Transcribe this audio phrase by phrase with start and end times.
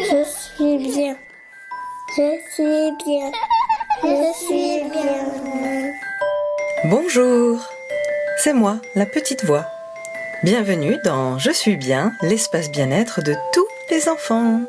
[0.00, 1.14] Je suis bien.
[2.16, 3.30] Je suis bien.
[4.02, 5.24] Je suis bien.
[6.84, 7.60] Bonjour.
[8.38, 9.66] C'est moi, la petite voix.
[10.42, 14.62] Bienvenue dans Je suis bien, l'espace bien-être de tous les enfants.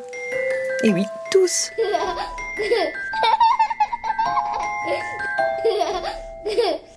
[0.83, 1.71] Et oui, tous.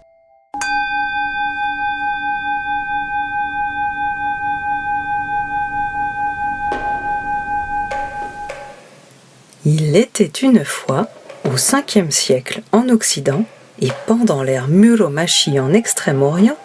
[9.67, 11.09] Il était une fois,
[11.47, 13.47] au 5e siècle en Occident,
[13.81, 16.59] et pendant l'ère Muromachi en Extrême-Orient,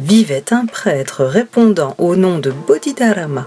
[0.00, 3.46] vivait un prêtre répondant au nom de Bodhidharma.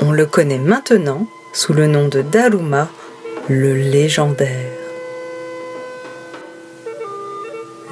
[0.00, 2.88] On le connaît maintenant sous le nom de Daruma,
[3.48, 4.72] le légendaire.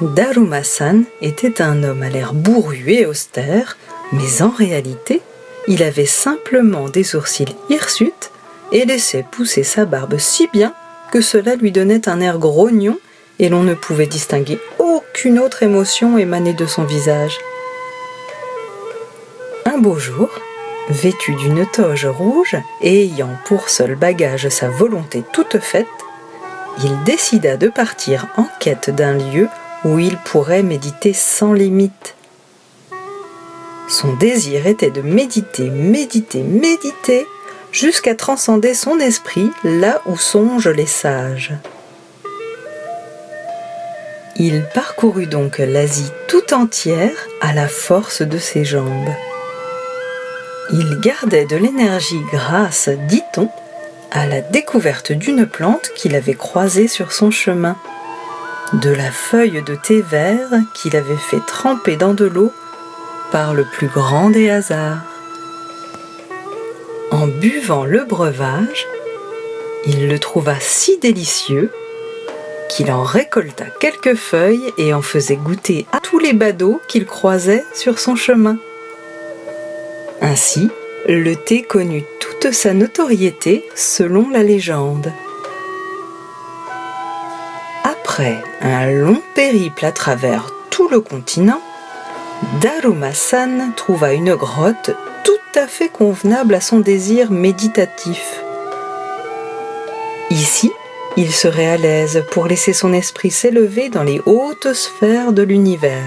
[0.01, 3.77] Daruma-san était un homme à l'air bourru et austère,
[4.11, 5.21] mais en réalité,
[5.69, 8.32] il avait simplement des sourcils hirsutes
[8.73, 10.73] et laissait pousser sa barbe si bien
[11.11, 12.97] que cela lui donnait un air grognon
[13.39, 17.37] et l'on ne pouvait distinguer aucune autre émotion émaner de son visage.
[19.65, 20.29] Un beau jour,
[20.89, 25.87] vêtu d'une toge rouge et ayant pour seul bagage sa volonté toute faite,
[26.83, 29.47] il décida de partir en quête d'un lieu
[29.85, 32.15] où il pourrait méditer sans limite.
[33.87, 37.27] Son désir était de méditer, méditer, méditer,
[37.73, 41.51] jusqu'à transcender son esprit là où songent les sages.
[44.37, 49.09] Il parcourut donc l'Asie tout entière à la force de ses jambes.
[50.71, 53.49] Il gardait de l'énergie grâce, dit-on,
[54.11, 57.75] à la découverte d'une plante qu'il avait croisée sur son chemin,
[58.73, 62.51] de la feuille de thé vert qu'il avait fait tremper dans de l'eau
[63.31, 65.12] par le plus grand des hasards.
[67.13, 68.87] En buvant le breuvage,
[69.85, 71.69] il le trouva si délicieux
[72.69, 77.63] qu'il en récolta quelques feuilles et en faisait goûter à tous les badauds qu'il croisait
[77.75, 78.57] sur son chemin.
[80.21, 80.71] Ainsi,
[81.07, 85.11] le thé connut toute sa notoriété selon la légende.
[87.83, 91.61] Après un long périple à travers tout le continent,
[92.61, 94.91] Daruma-san trouva une grotte
[95.23, 98.41] tout à fait convenable à son désir méditatif.
[100.29, 100.71] Ici,
[101.15, 106.03] il serait à l'aise pour laisser son esprit s'élever dans les hautes sphères de l'univers.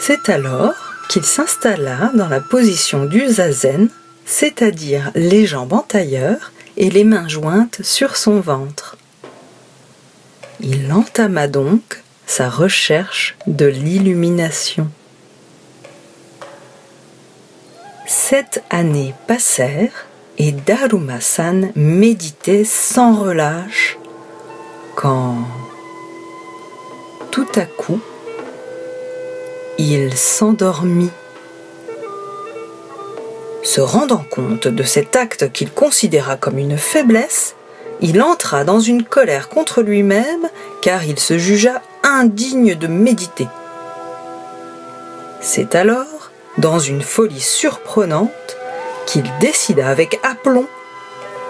[0.00, 0.74] C'est alors
[1.08, 3.88] qu'il s'installa dans la position du zazen,
[4.24, 8.96] c'est-à-dire les jambes en tailleur et les mains jointes sur son ventre.
[10.60, 14.88] Il entama donc sa recherche de l'illumination.
[18.06, 20.06] Sept années passèrent
[20.38, 23.96] et Daruma-san méditait sans relâche
[24.96, 25.38] quand
[27.30, 28.00] tout à coup
[29.78, 31.10] il s'endormit.
[33.62, 37.56] Se rendant compte de cet acte qu'il considéra comme une faiblesse,
[38.00, 40.48] il entra dans une colère contre lui-même
[40.82, 41.82] car il se jugea
[42.16, 43.48] indigne de méditer.
[45.40, 48.56] C'est alors, dans une folie surprenante,
[49.06, 50.66] qu'il décida avec aplomb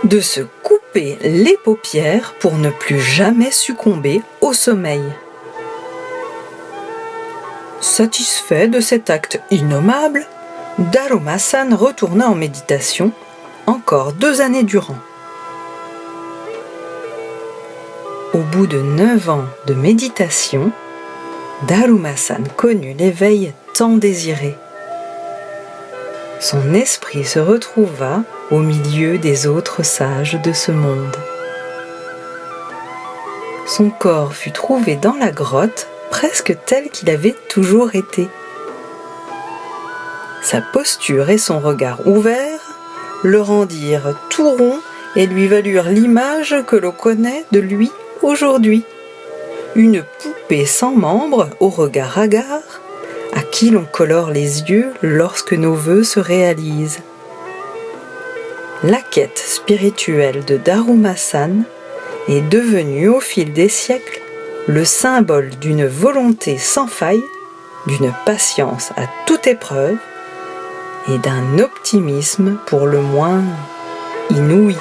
[0.04, 5.02] de se couper les paupières pour ne plus jamais succomber au sommeil.
[7.80, 10.26] Satisfait de cet acte innommable,
[10.78, 13.12] Daruma-san retourna en méditation
[13.66, 14.98] encore deux années durant.
[18.36, 20.70] Au bout de neuf ans de méditation,
[21.68, 24.54] Daruma-san connut l'éveil tant désiré.
[26.38, 31.16] Son esprit se retrouva au milieu des autres sages de ce monde.
[33.66, 38.28] Son corps fut trouvé dans la grotte presque tel qu'il avait toujours été.
[40.42, 42.60] Sa posture et son regard ouvert
[43.22, 44.78] le rendirent tout rond
[45.14, 47.90] et lui valurent l'image que l'on connaît de lui
[48.26, 48.84] aujourd'hui.
[49.74, 52.80] Une poupée sans membres au regard hagard
[53.32, 57.00] à qui l'on colore les yeux lorsque nos voeux se réalisent.
[58.82, 61.64] La quête spirituelle de Daruma-san
[62.28, 64.20] est devenue au fil des siècles
[64.66, 67.22] le symbole d'une volonté sans faille,
[67.86, 69.96] d'une patience à toute épreuve
[71.08, 73.42] et d'un optimisme pour le moins
[74.30, 74.76] inouï.